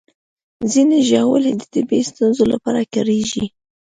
[0.71, 3.45] ځینې ژاولې د طبي ستونزو لپاره کارېږي.